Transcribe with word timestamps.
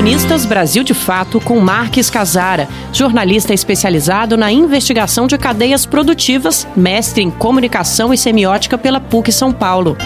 Colunistas 0.00 0.46
Brasil 0.46 0.82
de 0.82 0.94
Fato 0.94 1.38
com 1.38 1.60
Marques 1.60 2.08
Casara, 2.08 2.66
jornalista 2.90 3.52
especializado 3.52 4.34
na 4.34 4.50
investigação 4.50 5.26
de 5.26 5.36
cadeias 5.36 5.84
produtivas, 5.84 6.66
mestre 6.74 7.22
em 7.22 7.30
comunicação 7.30 8.10
e 8.10 8.16
semiótica 8.16 8.78
pela 8.78 8.98
PUC 8.98 9.30
São 9.30 9.52
Paulo. 9.52 9.98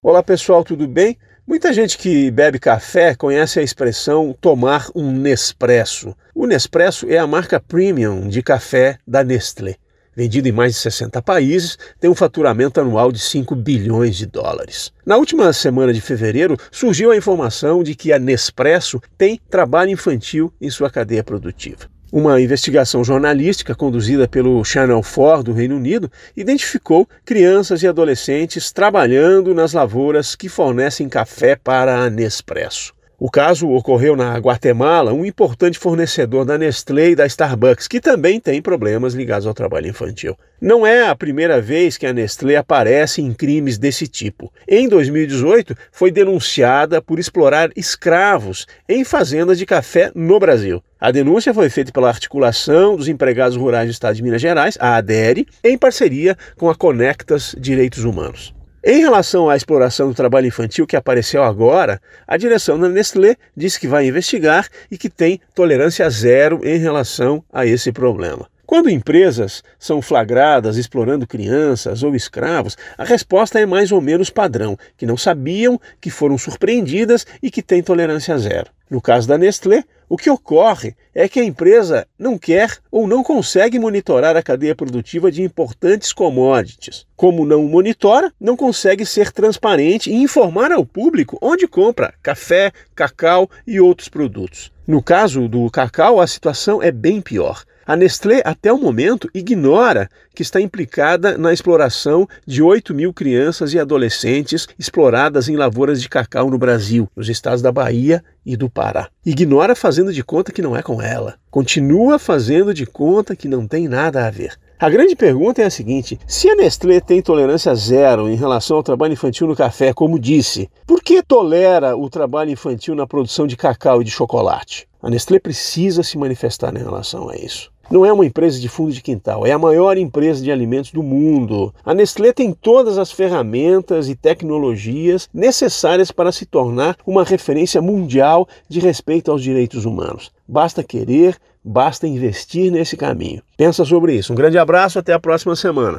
Olá 0.00 0.22
pessoal, 0.22 0.62
tudo 0.62 0.86
bem? 0.86 1.18
Muita 1.44 1.72
gente 1.72 1.98
que 1.98 2.30
bebe 2.30 2.60
café 2.60 3.16
conhece 3.16 3.58
a 3.58 3.62
expressão 3.64 4.32
tomar 4.40 4.86
um 4.94 5.10
Nespresso. 5.10 6.14
O 6.32 6.46
Nespresso 6.46 7.10
é 7.10 7.18
a 7.18 7.26
marca 7.26 7.58
premium 7.58 8.28
de 8.28 8.40
café 8.40 8.98
da 9.04 9.24
Nestlé 9.24 9.79
vendido 10.14 10.48
em 10.48 10.52
mais 10.52 10.74
de 10.74 10.78
60 10.80 11.20
países, 11.22 11.78
tem 11.98 12.10
um 12.10 12.14
faturamento 12.14 12.80
anual 12.80 13.10
de 13.12 13.18
5 13.18 13.54
bilhões 13.54 14.16
de 14.16 14.26
dólares. 14.26 14.92
Na 15.04 15.16
última 15.16 15.52
semana 15.52 15.92
de 15.92 16.00
fevereiro, 16.00 16.56
surgiu 16.70 17.10
a 17.10 17.16
informação 17.16 17.82
de 17.82 17.94
que 17.94 18.12
a 18.12 18.18
Nespresso 18.18 19.00
tem 19.16 19.40
trabalho 19.48 19.90
infantil 19.90 20.52
em 20.60 20.70
sua 20.70 20.90
cadeia 20.90 21.24
produtiva. 21.24 21.88
Uma 22.12 22.40
investigação 22.40 23.04
jornalística 23.04 23.72
conduzida 23.72 24.26
pelo 24.26 24.64
Channel 24.64 25.00
4 25.00 25.44
do 25.44 25.52
Reino 25.52 25.76
Unido 25.76 26.10
identificou 26.36 27.08
crianças 27.24 27.84
e 27.84 27.86
adolescentes 27.86 28.72
trabalhando 28.72 29.54
nas 29.54 29.72
lavouras 29.74 30.34
que 30.34 30.48
fornecem 30.48 31.08
café 31.08 31.54
para 31.54 32.02
a 32.02 32.10
Nespresso. 32.10 32.92
O 33.22 33.30
caso 33.30 33.68
ocorreu 33.68 34.16
na 34.16 34.34
Guatemala, 34.38 35.12
um 35.12 35.26
importante 35.26 35.78
fornecedor 35.78 36.46
da 36.46 36.56
Nestlé 36.56 37.10
e 37.10 37.14
da 37.14 37.26
Starbucks, 37.26 37.86
que 37.86 38.00
também 38.00 38.40
tem 38.40 38.62
problemas 38.62 39.12
ligados 39.12 39.46
ao 39.46 39.52
trabalho 39.52 39.88
infantil. 39.88 40.34
Não 40.58 40.86
é 40.86 41.06
a 41.06 41.14
primeira 41.14 41.60
vez 41.60 41.98
que 41.98 42.06
a 42.06 42.14
Nestlé 42.14 42.56
aparece 42.56 43.20
em 43.20 43.34
crimes 43.34 43.76
desse 43.76 44.08
tipo. 44.08 44.50
Em 44.66 44.88
2018, 44.88 45.76
foi 45.92 46.10
denunciada 46.10 47.02
por 47.02 47.18
explorar 47.18 47.68
escravos 47.76 48.66
em 48.88 49.04
fazendas 49.04 49.58
de 49.58 49.66
café 49.66 50.10
no 50.14 50.40
Brasil. 50.40 50.82
A 50.98 51.10
denúncia 51.10 51.52
foi 51.52 51.68
feita 51.68 51.92
pela 51.92 52.08
Articulação 52.08 52.96
dos 52.96 53.06
Empregados 53.06 53.54
Rurais 53.54 53.86
do 53.86 53.92
Estado 53.92 54.16
de 54.16 54.22
Minas 54.22 54.40
Gerais, 54.40 54.78
a 54.80 54.96
ADERE, 54.96 55.46
em 55.62 55.76
parceria 55.76 56.38
com 56.56 56.70
a 56.70 56.74
Conectas 56.74 57.54
Direitos 57.58 58.02
Humanos. 58.02 58.58
Em 58.82 59.00
relação 59.00 59.50
à 59.50 59.56
exploração 59.56 60.08
do 60.08 60.14
trabalho 60.14 60.46
infantil 60.46 60.86
que 60.86 60.96
apareceu 60.96 61.42
agora, 61.42 62.00
a 62.26 62.38
direção 62.38 62.80
da 62.80 62.88
Nestlé 62.88 63.36
disse 63.54 63.78
que 63.78 63.86
vai 63.86 64.06
investigar 64.06 64.68
e 64.90 64.96
que 64.96 65.10
tem 65.10 65.38
tolerância 65.54 66.08
zero 66.08 66.62
em 66.64 66.78
relação 66.78 67.44
a 67.52 67.66
esse 67.66 67.92
problema. 67.92 68.48
Quando 68.70 68.88
empresas 68.88 69.64
são 69.80 70.00
flagradas 70.00 70.76
explorando 70.76 71.26
crianças 71.26 72.04
ou 72.04 72.14
escravos, 72.14 72.78
a 72.96 73.02
resposta 73.02 73.58
é 73.58 73.66
mais 73.66 73.90
ou 73.90 74.00
menos 74.00 74.30
padrão, 74.30 74.78
que 74.96 75.04
não 75.04 75.16
sabiam, 75.16 75.76
que 76.00 76.08
foram 76.08 76.38
surpreendidas 76.38 77.26
e 77.42 77.50
que 77.50 77.62
têm 77.62 77.82
tolerância 77.82 78.38
zero. 78.38 78.70
No 78.88 79.00
caso 79.00 79.26
da 79.26 79.36
Nestlé, 79.36 79.82
o 80.08 80.16
que 80.16 80.30
ocorre 80.30 80.94
é 81.12 81.28
que 81.28 81.40
a 81.40 81.44
empresa 81.44 82.06
não 82.16 82.38
quer 82.38 82.78
ou 82.92 83.08
não 83.08 83.24
consegue 83.24 83.76
monitorar 83.76 84.36
a 84.36 84.42
cadeia 84.42 84.76
produtiva 84.76 85.32
de 85.32 85.42
importantes 85.42 86.12
commodities. 86.12 87.06
Como 87.16 87.44
não 87.44 87.64
monitora, 87.64 88.32
não 88.40 88.56
consegue 88.56 89.04
ser 89.04 89.32
transparente 89.32 90.10
e 90.10 90.22
informar 90.22 90.70
ao 90.70 90.86
público 90.86 91.36
onde 91.42 91.66
compra 91.66 92.14
café, 92.22 92.70
cacau 92.94 93.50
e 93.66 93.80
outros 93.80 94.08
produtos. 94.08 94.70
No 94.86 95.02
caso 95.02 95.48
do 95.48 95.68
cacau, 95.72 96.20
a 96.20 96.26
situação 96.28 96.80
é 96.80 96.92
bem 96.92 97.20
pior. 97.20 97.64
A 97.86 97.96
Nestlé, 97.96 98.42
até 98.44 98.72
o 98.72 98.78
momento, 98.78 99.28
ignora 99.34 100.08
que 100.34 100.42
está 100.42 100.60
implicada 100.60 101.36
na 101.38 101.52
exploração 101.52 102.28
de 102.46 102.62
8 102.62 102.94
mil 102.94 103.12
crianças 103.12 103.72
e 103.72 103.78
adolescentes 103.78 104.68
exploradas 104.78 105.48
em 105.48 105.56
lavouras 105.56 106.00
de 106.00 106.08
cacau 106.08 106.50
no 106.50 106.58
Brasil, 106.58 107.08
nos 107.16 107.28
estados 107.28 107.62
da 107.62 107.72
Bahia 107.72 108.22
e 108.44 108.56
do 108.56 108.68
Pará. 108.68 109.08
Ignora 109.24 109.74
fazendo 109.74 110.12
de 110.12 110.22
conta 110.22 110.52
que 110.52 110.62
não 110.62 110.76
é 110.76 110.82
com 110.82 111.00
ela. 111.00 111.36
Continua 111.50 112.18
fazendo 112.18 112.74
de 112.74 112.86
conta 112.86 113.34
que 113.34 113.48
não 113.48 113.66
tem 113.66 113.88
nada 113.88 114.26
a 114.26 114.30
ver. 114.30 114.56
A 114.78 114.88
grande 114.88 115.14
pergunta 115.16 115.60
é 115.60 115.66
a 115.66 115.70
seguinte: 115.70 116.18
se 116.26 116.48
a 116.48 116.56
Nestlé 116.56 117.00
tem 117.00 117.20
tolerância 117.20 117.74
zero 117.74 118.30
em 118.30 118.34
relação 118.34 118.76
ao 118.78 118.82
trabalho 118.82 119.12
infantil 119.12 119.46
no 119.46 119.56
café, 119.56 119.92
como 119.92 120.18
disse, 120.18 120.70
por 120.86 121.02
que 121.02 121.22
tolera 121.22 121.96
o 121.96 122.08
trabalho 122.08 122.50
infantil 122.50 122.94
na 122.94 123.06
produção 123.06 123.46
de 123.46 123.56
cacau 123.56 124.00
e 124.00 124.04
de 124.04 124.10
chocolate? 124.10 124.89
A 125.02 125.08
Nestlé 125.08 125.38
precisa 125.38 126.02
se 126.02 126.18
manifestar 126.18 126.74
em 126.76 126.82
relação 126.82 127.30
a 127.30 127.36
isso. 127.36 127.70
Não 127.90 128.06
é 128.06 128.12
uma 128.12 128.24
empresa 128.24 128.60
de 128.60 128.68
fundo 128.68 128.92
de 128.92 129.02
quintal, 129.02 129.44
é 129.44 129.50
a 129.50 129.58
maior 129.58 129.98
empresa 129.98 130.44
de 130.44 130.52
alimentos 130.52 130.92
do 130.92 131.02
mundo. 131.02 131.74
A 131.84 131.92
Nestlé 131.92 132.32
tem 132.32 132.52
todas 132.52 132.98
as 132.98 133.10
ferramentas 133.10 134.08
e 134.08 134.14
tecnologias 134.14 135.28
necessárias 135.34 136.12
para 136.12 136.30
se 136.30 136.46
tornar 136.46 136.96
uma 137.04 137.24
referência 137.24 137.82
mundial 137.82 138.46
de 138.68 138.78
respeito 138.78 139.32
aos 139.32 139.42
direitos 139.42 139.84
humanos. 139.86 140.30
Basta 140.46 140.84
querer, 140.84 141.36
basta 141.64 142.06
investir 142.06 142.70
nesse 142.70 142.96
caminho. 142.96 143.42
Pensa 143.56 143.84
sobre 143.84 144.14
isso. 144.14 144.32
Um 144.32 144.36
grande 144.36 144.58
abraço, 144.58 144.98
até 144.98 145.12
a 145.12 145.18
próxima 145.18 145.56
semana. 145.56 145.98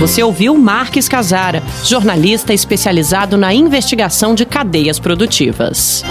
Você 0.00 0.22
ouviu 0.22 0.56
Marques 0.56 1.10
Casara, 1.10 1.62
jornalista 1.84 2.54
especializado 2.54 3.36
na 3.36 3.52
investigação 3.52 4.34
de 4.34 4.46
cadeias 4.46 4.98
produtivas. 4.98 6.02